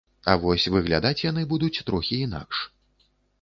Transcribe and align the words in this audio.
А 0.31 0.33
вось 0.45 0.63
выглядаць 0.75 1.23
яны 1.25 1.43
будуць 1.51 1.83
трохі 1.91 2.19
інакш. 2.29 2.65